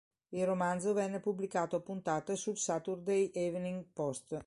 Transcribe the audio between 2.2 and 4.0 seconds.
sul "Saturday Evening